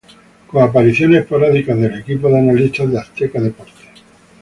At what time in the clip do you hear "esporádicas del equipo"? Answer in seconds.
1.21-2.27